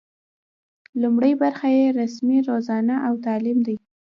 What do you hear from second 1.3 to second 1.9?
برخه یې